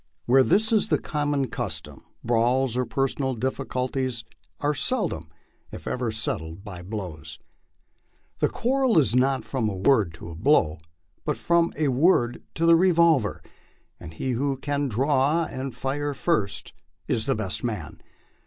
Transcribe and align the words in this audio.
Where 0.25 0.41
this 0.41 0.71
is 0.71 0.87
the 0.87 0.97
common 0.97 1.47
custom, 1.49 2.03
brawls 2.23 2.75
or 2.75 2.87
personal 2.87 3.35
difficulties 3.35 4.23
are 4.59 4.73
seldom 4.73 5.29
if 5.71 5.85
ever 5.85 6.09
settled 6.09 6.63
by 6.63 6.81
blows. 6.81 7.37
The 8.39 8.49
quarrel 8.49 8.97
is 8.97 9.15
not 9.15 9.45
from 9.45 9.69
a 9.69 9.75
word 9.75 10.15
to 10.15 10.31
a 10.31 10.35
blow, 10.35 10.79
but 11.23 11.37
from 11.37 11.71
a 11.77 11.89
word 11.89 12.41
to 12.55 12.65
the 12.65 12.75
revolver, 12.75 13.43
and 13.99 14.11
he 14.11 14.31
who 14.31 14.57
can 14.57 14.87
draw 14.87 15.43
and 15.45 15.75
fire 15.75 16.15
first 16.15 16.73
is 17.07 17.27
the 17.27 17.35
best 17.35 17.63
man. 17.63 18.01